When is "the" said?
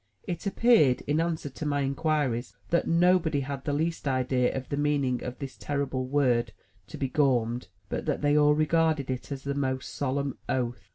3.65-3.71, 4.69-4.75